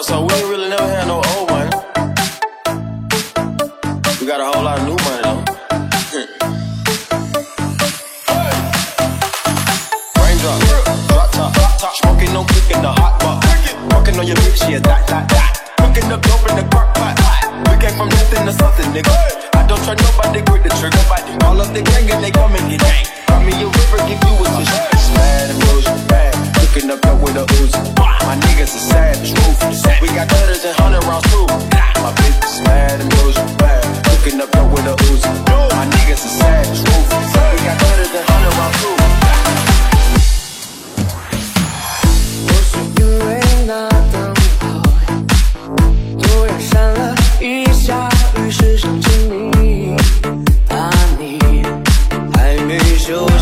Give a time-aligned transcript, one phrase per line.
[0.00, 1.70] know, so we ain't really never had no old money.
[4.20, 5.44] We got a whole lot of new money though.
[6.12, 6.24] hey.
[10.20, 10.60] Raindrop,
[11.08, 13.44] drop top, top, smoking no kick in the hot pot.
[13.92, 15.52] Walking on your bitch, yeah, that, that, that.
[15.78, 17.16] Cooking up dope in the crock pot.
[17.68, 19.14] We came from nothing to something, nigga.
[19.54, 20.98] I don't try nobody with the trigger.
[21.44, 23.08] All of the gang and they coming in get
[23.44, 25.10] me a river, give you a fish.
[25.14, 26.39] Mad emotion, bad
[26.72, 27.98] cooking up dope with a Uzi.
[27.98, 30.02] My niggas is sad truth.
[30.02, 31.46] We got cutters and hundred rounds too.
[32.02, 34.04] My bitch is mad and losing bad.
[34.04, 35.30] Cooking up dope with a Uzi.
[35.74, 36.86] My niggas is sad truth.
[36.86, 38.96] We got cutters and hundred rounds too.
[53.10, 53.39] Sure.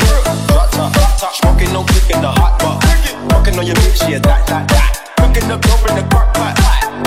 [0.00, 0.24] bruh.
[0.54, 2.80] Rata, rata, smoking no click in the hot bar.
[3.30, 4.92] Fucking on your bitch, yeah, that, that, that.
[5.18, 6.54] Cooking up dope in the crock pot.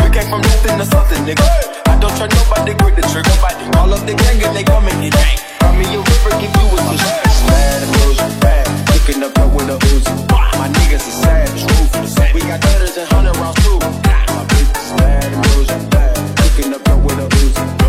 [0.04, 1.46] We came from nothing to something, nigga.
[1.88, 3.30] I don't try nobody, grip the trigger.
[3.36, 3.66] Nobody.
[3.78, 5.38] All of the gang and they come in here, gang.
[5.62, 7.04] Run me a river, give you a push.
[7.48, 8.66] Mad and illusion, bad.
[8.92, 10.14] Cooking up dope with a Uzi.
[10.58, 12.16] My niggas are savage, ruthless.
[12.34, 13.78] We got thudders and hundred rounds too.
[13.80, 16.16] My bitch is mad and illusion, bad.
[16.38, 17.85] Cooking up dope with a Uzi.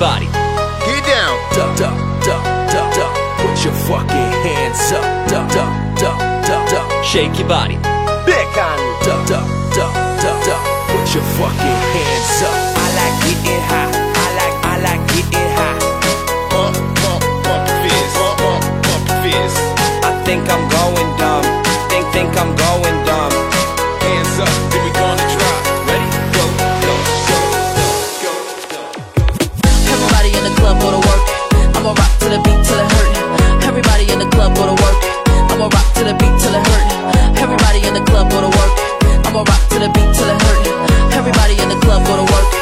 [0.00, 0.24] body.
[0.88, 1.36] Get down.
[3.36, 5.04] Put your fucking hands up.
[7.04, 7.76] Shake your body.
[8.24, 8.96] back on you.
[10.88, 12.56] Put your fucking hands up.
[12.80, 13.92] I like getting high.
[13.92, 15.78] I like, I like getting high.
[16.48, 18.16] Pump, pump, pump fist.
[18.16, 19.58] Pump, pump, pump fist.
[20.02, 21.09] I think I'm going.
[39.80, 41.14] To the beat till it hurt.
[41.14, 42.59] Everybody in the club go to work.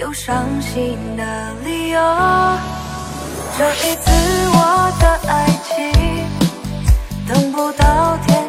[0.00, 2.00] 有伤心的理由。
[3.58, 4.10] 这一次
[4.52, 5.92] 我的爱情
[7.28, 8.39] 等不到天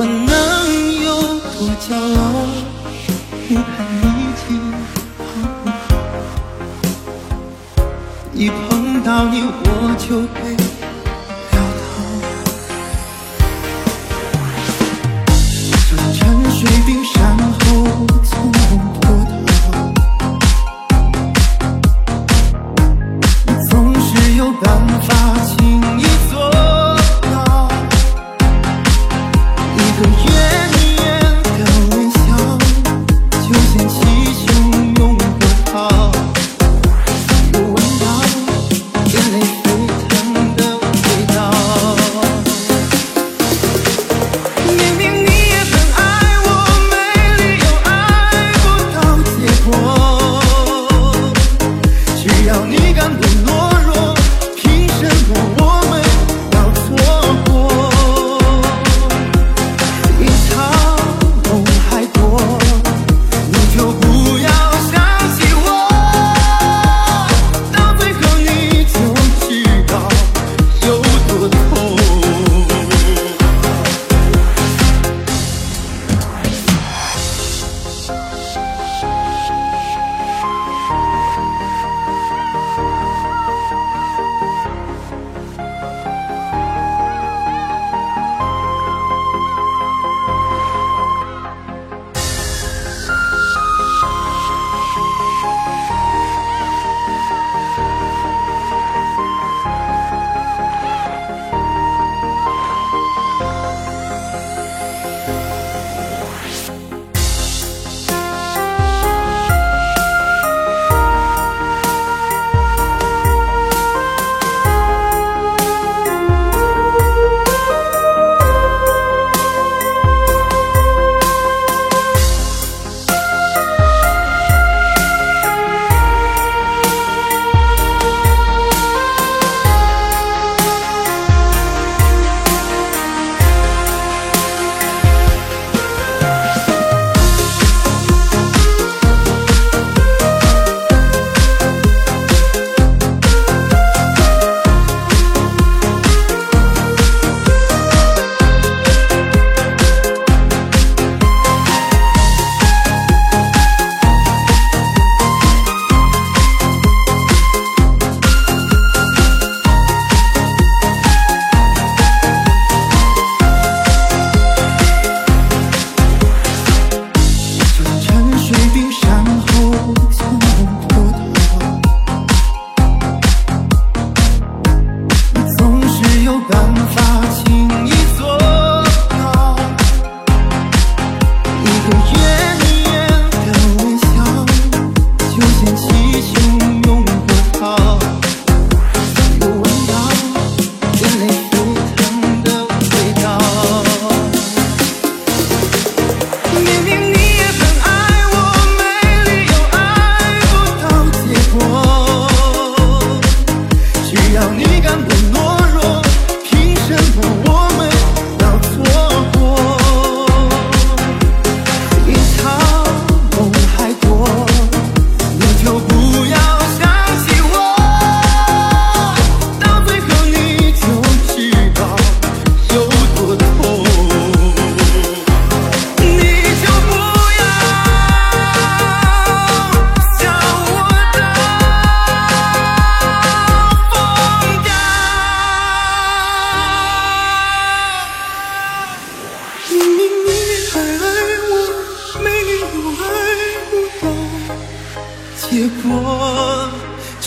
[0.00, 0.24] 我能
[1.02, 1.08] 有
[1.40, 2.24] 多骄傲？
[3.50, 4.02] 我看你
[4.40, 4.48] 挺
[5.18, 5.22] 好
[5.62, 5.76] 不好？
[8.32, 10.69] 一碰到你我就被。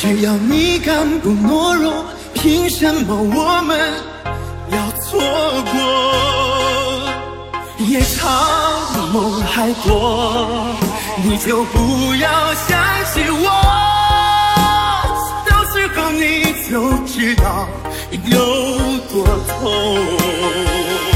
[0.03, 3.79] 只要你敢不懦弱凭什么我们
[4.69, 5.17] 要错
[5.71, 5.73] 过？
[7.87, 10.75] 夜长梦还多
[11.23, 12.77] 你就不要想
[13.13, 13.47] 起我
[15.49, 17.69] 到时候你就知道
[18.25, 18.37] 有
[19.09, 21.12] 多痛。